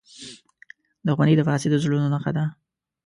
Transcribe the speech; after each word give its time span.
•دښمني 1.05 1.33
د 1.37 1.41
فاسدو 1.47 1.81
زړونو 1.83 2.07
نښه 2.13 2.31
ده. 2.37 2.45